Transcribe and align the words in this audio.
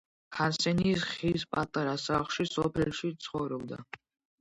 ჰანსენი 0.37 0.93
ხის 1.03 1.45
პატარა 1.53 1.95
სახლში 2.07 2.49
სოფელში 2.57 3.15
ცხოვრობდა. 3.27 3.85